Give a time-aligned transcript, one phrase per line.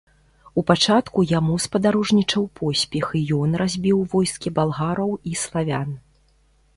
[0.59, 5.89] У пачатку яму спадарожнічаў поспех і ён разбіў войскі балгараў і славян.